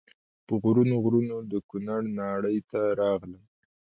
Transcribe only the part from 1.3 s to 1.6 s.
د